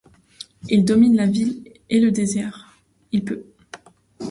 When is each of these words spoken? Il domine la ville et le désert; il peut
Il 0.67 0.83
domine 0.83 1.15
la 1.15 1.27
ville 1.27 1.61
et 1.91 1.99
le 1.99 2.09
désert; 2.11 2.75
il 3.11 3.23
peut 3.23 3.45